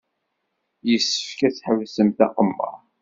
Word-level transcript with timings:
Yessefk 0.89 1.39
ad 1.47 1.53
tḥebsemt 1.55 2.19
aqemmer. 2.25 2.77